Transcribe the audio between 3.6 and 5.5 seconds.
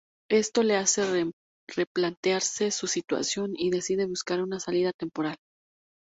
decide buscar una salida temporal.